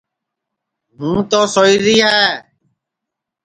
[0.97, 2.23] ہوں تو سوئی ری ہے